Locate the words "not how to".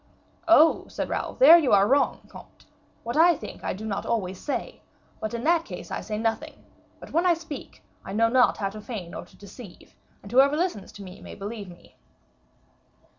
8.27-8.81